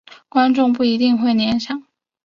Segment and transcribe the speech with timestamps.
[0.29, 1.83] 观众不一定会联想。